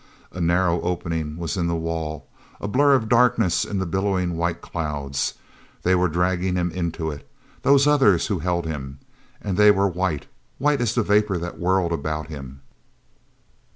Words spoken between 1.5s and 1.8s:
in the